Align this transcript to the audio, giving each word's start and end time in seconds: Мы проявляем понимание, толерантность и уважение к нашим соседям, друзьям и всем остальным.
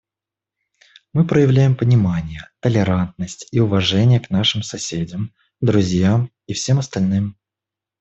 Мы 1.13 1.27
проявляем 1.27 1.77
понимание, 1.77 2.49
толерантность 2.59 3.47
и 3.51 3.59
уважение 3.59 4.19
к 4.19 4.31
нашим 4.31 4.63
соседям, 4.63 5.31
друзьям 5.59 6.31
и 6.47 6.53
всем 6.53 6.79
остальным. 6.79 7.37